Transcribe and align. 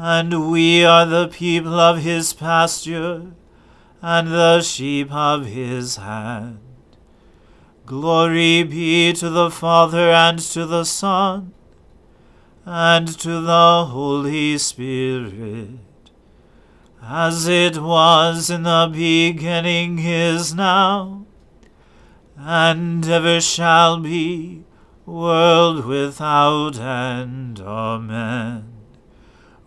and 0.00 0.50
we 0.50 0.84
are 0.84 1.04
the 1.04 1.26
people 1.26 1.80
of 1.80 1.98
his 1.98 2.32
pasture, 2.32 3.32
and 4.00 4.28
the 4.28 4.62
sheep 4.62 5.12
of 5.12 5.46
his 5.46 5.96
hand. 5.96 6.60
Glory 7.84 8.62
be 8.62 9.12
to 9.14 9.28
the 9.28 9.50
Father, 9.50 10.10
and 10.10 10.38
to 10.38 10.64
the 10.66 10.84
Son, 10.84 11.52
and 12.64 13.08
to 13.18 13.40
the 13.40 13.86
Holy 13.86 14.56
Spirit 14.58 15.80
as 17.02 17.48
it 17.48 17.78
was 17.78 18.50
in 18.50 18.64
the 18.64 18.90
beginning 18.92 19.98
is 19.98 20.54
now, 20.54 21.24
and 22.36 23.08
ever 23.08 23.40
shall 23.40 23.98
be, 23.98 24.62
world 25.06 25.86
without 25.86 26.78
end. 26.78 27.60
Amen. 27.60 28.77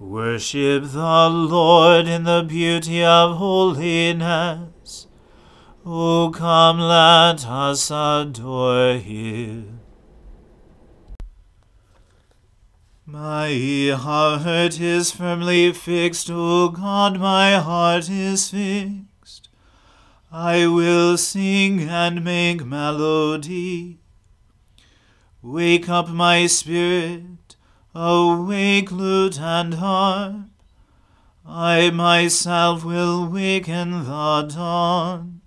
Worship 0.02 0.86
the 0.86 1.30
Lord 1.30 2.08
in 2.08 2.24
the 2.24 2.42
beauty 2.42 3.04
of 3.04 3.38
holiness. 3.38 5.06
O 5.86 6.32
come, 6.36 6.80
let 6.80 7.46
us 7.48 7.92
adore 7.92 8.96
him. 8.96 9.82
My 13.06 13.96
heart 13.96 14.82
is 14.82 15.12
firmly 15.12 15.72
fixed, 15.72 16.32
O 16.32 16.70
God, 16.70 17.20
my 17.20 17.58
heart 17.60 18.10
is 18.10 18.50
fixed. 18.50 19.50
I 20.32 20.66
will 20.66 21.16
sing 21.16 21.82
and 21.82 22.24
make 22.24 22.66
melody. 22.66 24.00
Wake 25.44 25.88
up 25.90 26.10
my 26.10 26.48
spirit, 26.48 27.41
awake 27.94 28.92
lute 28.92 29.40
and 29.40 29.76
harp. 29.76 30.36
I 31.46 31.90
myself 31.90 32.86
will 32.86 33.28
waken 33.28 34.06
the 34.06 34.44
dawn. 34.44 35.42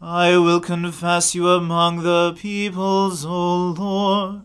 I 0.00 0.36
will 0.36 0.60
confess 0.60 1.34
you 1.34 1.48
among 1.48 2.02
the 2.02 2.34
peoples, 2.36 3.24
O 3.24 3.68
Lord. 3.70 4.42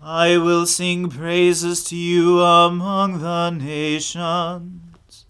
I 0.00 0.38
will 0.38 0.64
sing 0.66 1.10
praises 1.10 1.84
to 1.84 1.96
you 1.96 2.40
among 2.40 3.18
the 3.20 3.50
nations. 3.50 5.26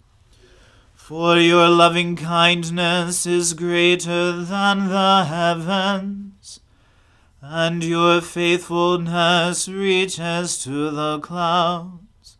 For 0.93 1.37
your 1.37 1.67
loving 1.67 2.15
kindness 2.15 3.25
is 3.25 3.53
greater 3.53 4.43
than 4.43 4.87
the 4.89 5.25
heavens, 5.25 6.28
and 7.41 7.83
your 7.83 8.21
faithfulness 8.21 9.67
reaches 9.67 10.63
to 10.63 10.91
the 10.91 11.19
clouds. 11.19 12.37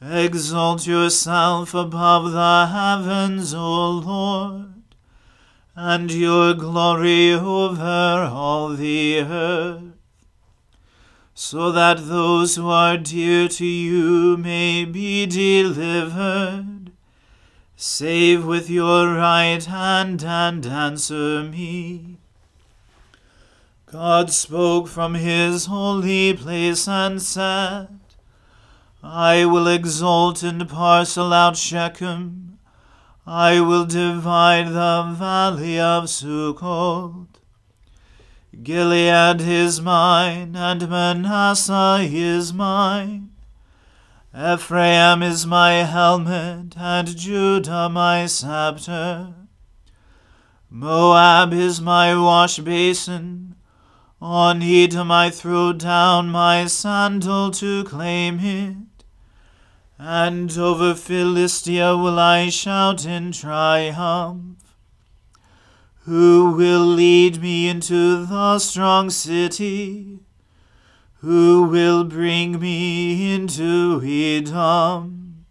Exalt 0.00 0.86
yourself 0.86 1.74
above 1.74 2.32
the 2.32 2.66
heavens, 2.66 3.54
O 3.54 3.90
Lord, 3.90 4.82
and 5.74 6.12
your 6.12 6.54
glory 6.54 7.32
over 7.32 8.28
all 8.30 8.70
the 8.70 9.20
earth 9.20 9.96
so 11.38 11.70
that 11.70 12.08
those 12.08 12.56
who 12.56 12.66
are 12.66 12.96
dear 12.96 13.46
to 13.46 13.66
you 13.66 14.38
may 14.38 14.86
be 14.86 15.26
delivered. 15.26 16.90
Save 17.76 18.46
with 18.46 18.70
your 18.70 19.12
right 19.12 19.62
hand 19.62 20.24
and 20.24 20.64
answer 20.64 21.42
me. 21.42 22.15
God 23.86 24.32
spoke 24.32 24.88
from 24.88 25.14
his 25.14 25.66
holy 25.66 26.34
place 26.34 26.88
and 26.88 27.22
said, 27.22 28.00
I 29.00 29.44
will 29.44 29.68
exalt 29.68 30.42
and 30.42 30.68
parcel 30.68 31.32
out 31.32 31.56
Shechem. 31.56 32.58
I 33.24 33.60
will 33.60 33.84
divide 33.86 34.68
the 34.68 35.14
valley 35.16 35.78
of 35.78 36.04
Sukkot. 36.04 37.26
Gilead 38.62 39.40
is 39.40 39.80
mine, 39.80 40.56
and 40.56 40.88
Manasseh 40.88 41.98
is 42.02 42.52
mine. 42.52 43.30
Ephraim 44.36 45.22
is 45.22 45.46
my 45.46 45.72
helmet, 45.84 46.76
and 46.76 47.16
Judah 47.16 47.88
my 47.88 48.26
scepter. 48.26 49.34
Moab 50.70 51.52
is 51.52 51.80
my 51.80 52.18
wash 52.18 52.58
basin. 52.58 53.55
On 54.20 54.62
Edom 54.62 55.10
I 55.10 55.28
throw 55.28 55.74
down 55.74 56.30
my 56.30 56.66
sandal 56.66 57.50
to 57.50 57.84
claim 57.84 58.40
it. 58.40 59.04
And 59.98 60.56
over 60.56 60.94
Philistia 60.94 61.96
will 61.96 62.18
I 62.18 62.48
shout 62.48 63.04
in 63.04 63.32
triumph. 63.32 64.56
Who 66.04 66.54
will 66.56 66.86
lead 66.86 67.42
me 67.42 67.68
into 67.68 68.24
the 68.24 68.58
strong 68.58 69.10
city? 69.10 70.20
Who 71.20 71.64
will 71.64 72.04
bring 72.04 72.60
me 72.60 73.34
into 73.34 74.00
Edom? 74.04 75.46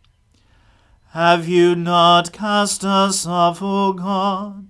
Have 1.09 1.47
you 1.47 1.75
not 1.75 2.31
cast 2.31 2.83
us 2.83 3.25
off, 3.25 3.61
O 3.61 3.93
God? 3.93 4.64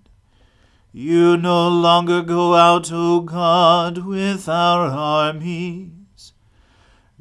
You 0.97 1.35
no 1.35 1.67
longer 1.67 2.21
go 2.21 2.55
out, 2.55 2.89
O 2.89 3.19
God, 3.19 3.97
with 4.05 4.47
our 4.47 4.87
armies. 4.87 6.31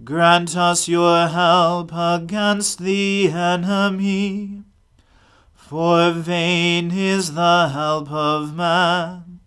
Grant 0.05 0.57
us 0.57 0.87
your 0.87 1.27
help 1.27 1.91
against 1.93 2.79
the 2.79 3.33
enemy, 3.33 4.63
for 5.55 6.13
vain 6.13 6.93
is 6.93 7.35
the 7.35 7.71
help 7.71 8.13
of 8.13 8.55
man. 8.55 9.41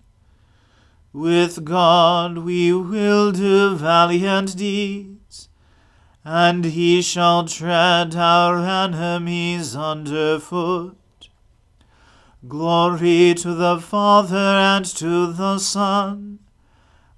With 1.13 1.63
God 1.63 2.39
we 2.39 2.73
will 2.73 3.31
do 3.31 3.77
valiant 3.77 4.57
deeds, 4.57 5.47
and 6.25 6.65
he 6.65 7.01
shall 7.01 7.45
tread 7.45 8.13
our 8.13 8.57
enemies 8.57 9.73
under 9.73 10.37
foot. 10.37 10.97
Glory 12.47 13.33
to 13.33 13.53
the 13.53 13.77
Father 13.77 14.37
and 14.37 14.85
to 14.85 15.33
the 15.33 15.57
Son 15.59 16.39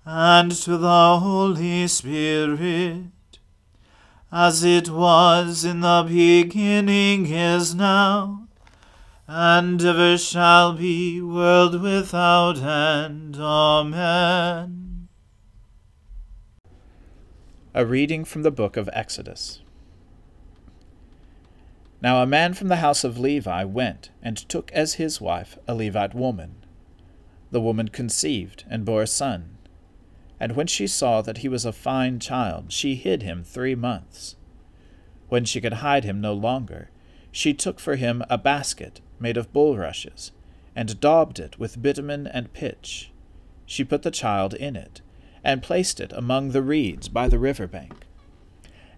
and 0.03 0.51
to 0.51 0.77
the 0.77 1.19
Holy 1.19 1.87
Spirit, 1.87 3.11
as 4.31 4.63
it 4.63 4.89
was 4.89 5.63
in 5.63 5.81
the 5.81 6.03
beginning 6.07 7.27
is 7.27 7.75
now, 7.75 8.47
and 9.27 9.83
ever 9.83 10.17
shall 10.17 10.73
be, 10.73 11.21
world 11.21 11.79
without 11.79 12.57
end. 12.57 13.37
Amen. 13.39 15.09
A 17.75 17.85
reading 17.85 18.25
from 18.25 18.41
the 18.41 18.51
book 18.51 18.77
of 18.77 18.89
Exodus. 18.93 19.61
Now 22.01 22.21
a 22.21 22.27
man 22.27 22.53
from 22.53 22.69
the 22.69 22.77
house 22.77 23.03
of 23.03 23.19
Levi 23.19 23.65
went 23.65 24.09
and 24.21 24.37
took 24.37 24.71
as 24.71 24.93
his 24.93 25.19
wife 25.19 25.57
a 25.67 25.75
Levite 25.75 26.15
woman. 26.15 26.55
The 27.51 27.59
woman 27.59 27.89
conceived 27.89 28.63
and 28.69 28.85
bore 28.85 29.01
a 29.01 29.07
son. 29.07 29.57
And 30.39 30.55
when 30.55 30.67
she 30.67 30.87
saw 30.87 31.21
that 31.21 31.39
he 31.39 31.49
was 31.49 31.65
a 31.65 31.73
fine 31.73 32.19
child, 32.19 32.71
she 32.71 32.95
hid 32.95 33.23
him 33.23 33.43
three 33.43 33.75
months. 33.75 34.37
When 35.27 35.43
she 35.43 35.59
could 35.59 35.73
hide 35.73 36.05
him 36.05 36.21
no 36.21 36.33
longer, 36.33 36.89
she 37.31 37.53
took 37.53 37.79
for 37.79 37.97
him 37.97 38.23
a 38.29 38.37
basket 38.37 39.01
made 39.19 39.35
of 39.35 39.51
bulrushes, 39.51 40.31
and 40.75 41.01
daubed 41.01 41.39
it 41.39 41.59
with 41.59 41.81
bitumen 41.81 42.25
and 42.25 42.53
pitch. 42.53 43.11
She 43.65 43.83
put 43.83 44.03
the 44.03 44.11
child 44.11 44.53
in 44.53 44.77
it, 44.77 45.01
and 45.43 45.61
placed 45.61 45.99
it 45.99 46.13
among 46.13 46.51
the 46.51 46.61
reeds 46.61 47.09
by 47.09 47.27
the 47.27 47.37
river 47.37 47.67
bank 47.67 48.05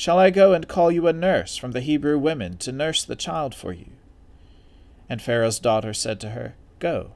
Shall 0.00 0.18
I 0.18 0.30
go 0.30 0.54
and 0.54 0.66
call 0.66 0.90
you 0.90 1.06
a 1.08 1.12
nurse 1.12 1.58
from 1.58 1.72
the 1.72 1.82
Hebrew 1.82 2.18
women 2.18 2.56
to 2.60 2.72
nurse 2.72 3.04
the 3.04 3.14
child 3.14 3.54
for 3.54 3.70
you? 3.70 3.92
And 5.10 5.20
Pharaoh's 5.20 5.58
daughter 5.58 5.92
said 5.92 6.18
to 6.20 6.30
her, 6.30 6.54
Go. 6.78 7.10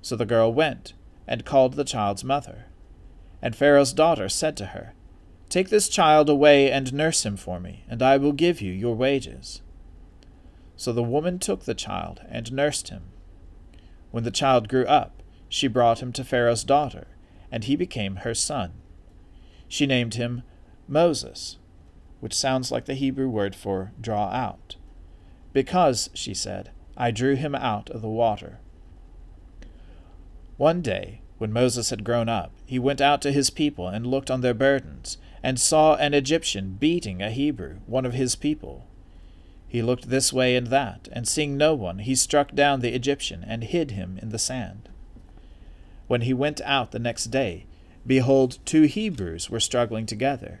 So 0.00 0.16
the 0.16 0.26
girl 0.26 0.52
went 0.52 0.94
and 1.24 1.44
called 1.44 1.74
the 1.74 1.84
child's 1.84 2.24
mother. 2.24 2.64
And 3.40 3.54
Pharaoh's 3.54 3.92
daughter 3.92 4.28
said 4.28 4.56
to 4.56 4.66
her, 4.74 4.94
Take 5.48 5.68
this 5.68 5.88
child 5.88 6.28
away 6.28 6.68
and 6.68 6.92
nurse 6.92 7.24
him 7.24 7.36
for 7.36 7.60
me, 7.60 7.84
and 7.88 8.02
I 8.02 8.16
will 8.16 8.32
give 8.32 8.60
you 8.60 8.72
your 8.72 8.96
wages. 8.96 9.62
So 10.76 10.92
the 10.92 11.00
woman 11.00 11.38
took 11.38 11.62
the 11.62 11.76
child 11.76 12.22
and 12.28 12.50
nursed 12.50 12.88
him. 12.88 13.04
When 14.10 14.24
the 14.24 14.32
child 14.32 14.68
grew 14.68 14.86
up, 14.86 15.22
she 15.48 15.68
brought 15.68 16.02
him 16.02 16.12
to 16.14 16.24
Pharaoh's 16.24 16.64
daughter, 16.64 17.06
and 17.52 17.62
he 17.62 17.76
became 17.76 18.16
her 18.16 18.34
son. 18.34 18.72
She 19.68 19.86
named 19.86 20.14
him 20.14 20.42
Moses, 20.88 21.58
which 22.20 22.34
sounds 22.34 22.70
like 22.70 22.84
the 22.84 22.94
Hebrew 22.94 23.28
word 23.28 23.54
for 23.54 23.92
draw 24.00 24.28
out. 24.28 24.76
Because, 25.52 26.10
she 26.14 26.34
said, 26.34 26.70
I 26.96 27.10
drew 27.10 27.34
him 27.34 27.54
out 27.54 27.90
of 27.90 28.02
the 28.02 28.08
water. 28.08 28.58
One 30.56 30.82
day, 30.82 31.20
when 31.38 31.52
Moses 31.52 31.90
had 31.90 32.04
grown 32.04 32.28
up, 32.28 32.52
he 32.64 32.78
went 32.78 33.00
out 33.00 33.20
to 33.22 33.32
his 33.32 33.50
people 33.50 33.88
and 33.88 34.06
looked 34.06 34.30
on 34.30 34.42
their 34.42 34.54
burdens, 34.54 35.18
and 35.42 35.58
saw 35.58 35.96
an 35.96 36.14
Egyptian 36.14 36.76
beating 36.78 37.20
a 37.20 37.30
Hebrew, 37.30 37.78
one 37.86 38.06
of 38.06 38.14
his 38.14 38.36
people. 38.36 38.86
He 39.66 39.82
looked 39.82 40.08
this 40.08 40.32
way 40.32 40.54
and 40.54 40.68
that, 40.68 41.08
and 41.12 41.26
seeing 41.26 41.56
no 41.56 41.74
one, 41.74 41.98
he 42.00 42.14
struck 42.14 42.54
down 42.54 42.80
the 42.80 42.94
Egyptian 42.94 43.42
and 43.44 43.64
hid 43.64 43.92
him 43.92 44.18
in 44.22 44.28
the 44.28 44.38
sand. 44.38 44.88
When 46.06 46.20
he 46.20 46.34
went 46.34 46.60
out 46.60 46.92
the 46.92 46.98
next 46.98 47.26
day, 47.26 47.66
behold, 48.06 48.58
two 48.64 48.82
Hebrews 48.82 49.50
were 49.50 49.60
struggling 49.60 50.06
together. 50.06 50.60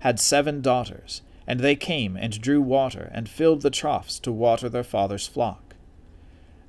had 0.00 0.20
seven 0.20 0.60
daughters, 0.60 1.22
and 1.46 1.60
they 1.60 1.74
came 1.76 2.16
and 2.16 2.40
drew 2.40 2.60
water, 2.60 3.10
and 3.12 3.28
filled 3.28 3.62
the 3.62 3.70
troughs 3.70 4.18
to 4.20 4.30
water 4.30 4.68
their 4.68 4.84
father's 4.84 5.26
flock. 5.26 5.74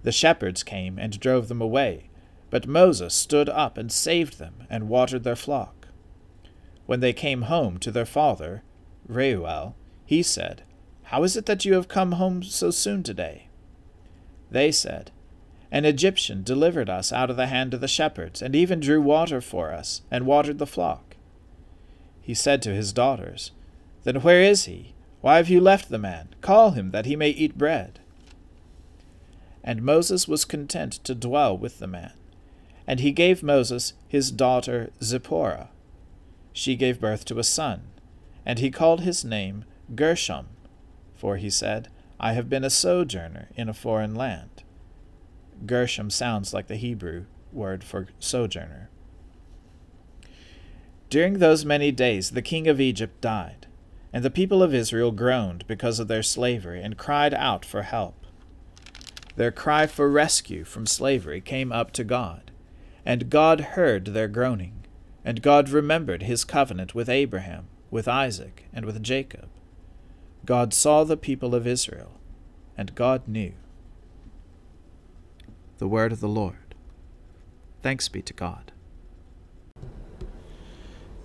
The 0.03 0.12
shepherds 0.12 0.63
came 0.63 0.98
and 0.98 1.19
drove 1.19 1.48
them 1.48 1.62
away, 1.62 2.09
but 2.50 2.67
Moses 2.67 3.13
stood 3.13 3.50
up 3.50 3.77
and 3.77 3.91
saved 3.91 4.39
them, 4.39 4.63
and 4.69 4.89
watered 4.89 5.24
their 5.24 5.36
flock. 5.36 5.88
When 6.86 7.01
they 7.01 7.13
came 7.13 7.43
home 7.43 7.77
to 7.79 7.91
their 7.91 8.05
father, 8.05 8.63
Reuel, 9.07 9.75
he 10.05 10.24
said, 10.24 10.63
How 11.03 11.24
is 11.24 11.38
it 11.38 11.45
that 11.45 11.65
you 11.65 11.74
have 11.74 11.88
come 11.88 12.13
home 12.13 12.41
so 12.41 12.71
soon 12.71 13.03
today? 13.03 13.50
They 14.50 14.71
said, 14.71 15.12
An 15.71 15.86
Egyptian 15.86 16.41
delivered 16.41 16.89
us 16.89 17.13
out 17.13 17.29
of 17.29 17.38
the 17.38 17.48
hand 17.48 17.74
of 17.74 17.81
the 17.81 17.88
shepherds, 17.88 18.41
and 18.41 18.55
even 18.55 18.79
drew 18.79 19.01
water 19.01 19.41
for 19.41 19.71
us, 19.71 20.01
and 20.09 20.25
watered 20.25 20.57
the 20.57 20.65
flock. 20.65 21.08
He 22.29 22.36
said 22.36 22.62
to 22.62 22.75
his 22.75 22.93
daughters, 22.93 23.53
Then 24.03 24.17
where 24.17 24.39
is 24.39 24.65
he? 24.65 24.93
Why 25.19 25.38
have 25.38 25.50
you 25.50 25.59
left 25.59 25.89
the 25.89 25.98
man? 25.98 26.29
Call 26.41 26.69
him, 26.69 26.91
that 26.91 27.07
he 27.07 27.15
may 27.15 27.31
eat 27.31 27.57
bread. 27.57 28.01
And 29.63 29.81
Moses 29.81 30.27
was 30.27 30.45
content 30.45 30.93
to 31.05 31.15
dwell 31.15 31.57
with 31.57 31.79
the 31.79 31.88
man. 31.88 32.13
And 32.86 33.00
he 33.00 33.12
gave 33.12 33.41
Moses 33.41 33.93
his 34.07 34.29
daughter 34.29 34.91
Zipporah. 35.01 35.69
She 36.53 36.75
gave 36.75 37.01
birth 37.01 37.25
to 37.25 37.39
a 37.39 37.43
son, 37.43 37.88
and 38.45 38.59
he 38.59 38.69
called 38.69 39.01
his 39.01 39.25
name 39.25 39.65
Gershom, 39.95 40.50
for 41.15 41.38
he 41.38 41.50
said, 41.50 41.88
I 42.19 42.33
have 42.33 42.48
been 42.48 42.63
a 42.63 42.69
sojourner 42.69 43.50
in 43.55 43.67
a 43.67 43.74
foreign 43.74 44.13
land. 44.13 44.62
Gershom 45.65 46.12
sounds 46.12 46.53
like 46.53 46.67
the 46.67 46.75
Hebrew 46.75 47.25
word 47.51 47.83
for 47.83 48.05
sojourner. 48.19 48.88
During 51.09 51.39
those 51.39 51.65
many 51.65 51.91
days 51.91 52.31
the 52.31 52.41
king 52.41 52.67
of 52.67 52.79
Egypt 52.79 53.19
died, 53.19 53.65
and 54.13 54.23
the 54.23 54.29
people 54.29 54.61
of 54.61 54.73
Israel 54.73 55.11
groaned 55.11 55.65
because 55.65 55.99
of 55.99 56.07
their 56.07 56.21
slavery 56.21 56.83
and 56.83 56.97
cried 56.97 57.33
out 57.33 57.65
for 57.65 57.81
help. 57.81 58.25
Their 59.35 59.51
cry 59.51 59.87
for 59.87 60.09
rescue 60.09 60.63
from 60.63 60.85
slavery 60.85 61.41
came 61.41 61.71
up 61.71 61.91
to 61.93 62.03
God, 62.03 62.51
and 63.05 63.29
God 63.29 63.61
heard 63.61 64.05
their 64.05 64.27
groaning, 64.27 64.85
and 65.25 65.41
God 65.41 65.69
remembered 65.69 66.23
his 66.23 66.43
covenant 66.43 66.93
with 66.93 67.09
Abraham, 67.09 67.67
with 67.89 68.07
Isaac, 68.07 68.65
and 68.71 68.85
with 68.85 69.01
Jacob. 69.01 69.49
God 70.45 70.73
saw 70.73 71.03
the 71.03 71.17
people 71.17 71.55
of 71.55 71.65
Israel, 71.65 72.19
and 72.77 72.93
God 72.93 73.27
knew. 73.27 73.53
The 75.79 75.87
word 75.87 76.11
of 76.11 76.19
the 76.19 76.27
Lord. 76.27 76.75
Thanks 77.81 78.09
be 78.09 78.21
to 78.21 78.33
God. 78.33 78.71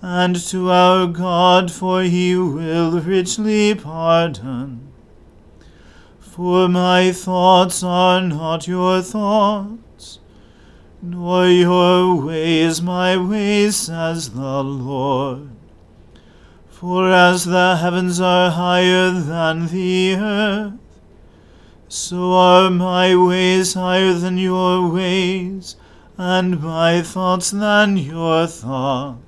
and 0.00 0.36
to 0.36 0.70
our 0.70 1.06
God, 1.06 1.70
for 1.70 2.02
he 2.02 2.36
will 2.36 3.00
richly 3.00 3.74
pardon. 3.74 4.92
For 6.18 6.68
my 6.68 7.10
thoughts 7.10 7.82
are 7.82 8.20
not 8.20 8.68
your 8.68 9.02
thoughts, 9.02 10.20
nor 11.02 11.48
your 11.48 12.14
ways 12.14 12.80
my 12.80 13.16
ways, 13.16 13.74
says 13.76 14.30
the 14.30 14.62
Lord. 14.62 15.50
For 16.68 17.10
as 17.10 17.44
the 17.44 17.76
heavens 17.76 18.20
are 18.20 18.52
higher 18.52 19.10
than 19.10 19.66
the 19.66 20.14
earth, 20.14 20.74
so 21.88 22.32
are 22.34 22.70
my 22.70 23.16
ways 23.16 23.74
higher 23.74 24.12
than 24.12 24.38
your 24.38 24.88
ways, 24.88 25.74
and 26.16 26.62
my 26.62 27.02
thoughts 27.02 27.50
than 27.50 27.96
your 27.96 28.46
thoughts. 28.46 29.27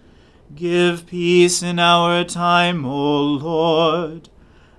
Give 0.55 1.05
peace 1.05 1.61
in 1.63 1.79
our 1.79 2.23
time, 2.23 2.85
O 2.85 3.23
Lord, 3.23 4.29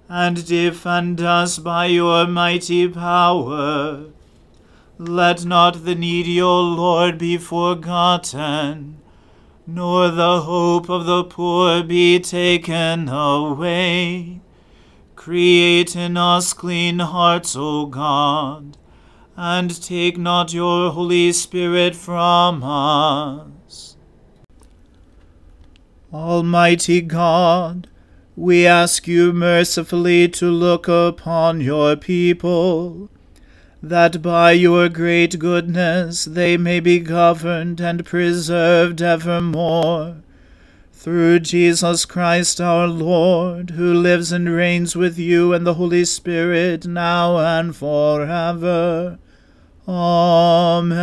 and 0.09 0.47
defend 0.47 1.21
us 1.21 1.59
by 1.59 1.87
your 1.87 2.26
mighty 2.26 2.88
power. 2.88 4.07
Let 4.99 5.45
not 5.45 5.85
the 5.85 5.95
needy, 5.95 6.41
O 6.41 6.61
Lord, 6.61 7.19
be 7.19 7.37
forgotten, 7.38 9.00
nor 9.67 10.09
the 10.09 10.43
hope 10.43 10.88
of 10.88 11.07
the 11.07 11.25
poor 11.25 11.83
be 11.83 12.21
taken 12.21 13.09
away. 13.09 14.41
Create 15.17 15.97
in 15.97 16.17
us 16.17 16.52
clean 16.52 16.99
hearts, 16.99 17.55
O 17.57 17.87
God 17.87 18.76
and 19.37 19.83
take 19.83 20.19
not 20.19 20.52
your 20.52 20.91
Holy 20.91 21.33
Spirit 21.33 21.97
from 21.97 22.62
us. 22.62 23.62
Almighty 26.12 27.00
God, 27.00 27.88
we 28.37 28.66
ask 28.66 29.09
you 29.09 29.33
mercifully 29.33 30.28
to 30.28 30.50
look 30.50 30.87
upon 30.87 31.62
your 31.62 31.97
people 31.97 33.09
that 33.83 34.23
by 34.23 34.52
your 34.52 34.88
great 34.88 35.38
goodness 35.38 36.25
they 36.25 36.57
may 36.57 36.78
be 36.81 37.00
governed 37.00 37.81
and 37.81 38.04
preserved 38.04 39.02
evermore. 39.02 40.23
Through 40.92 41.40
Jesus 41.40 42.04
Christ 42.04 42.61
our 42.61 42.87
Lord, 42.87 43.71
who 43.71 43.92
lives 43.92 44.31
and 44.31 44.49
reigns 44.49 44.95
with 44.95 45.19
you 45.19 45.52
and 45.52 45.66
the 45.66 45.75
Holy 45.75 46.04
Spirit 46.04 46.87
now 46.87 47.38
and 47.38 47.75
forever. 47.75 49.19
Amen. 49.88 51.02